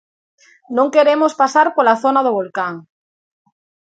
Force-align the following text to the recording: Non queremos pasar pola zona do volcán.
Non 0.77 0.87
queremos 0.95 1.33
pasar 1.41 1.67
pola 1.75 1.99
zona 2.03 2.21
do 2.23 2.35
volcán. 2.39 2.73